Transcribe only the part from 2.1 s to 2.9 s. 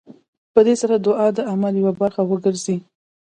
وګرځي.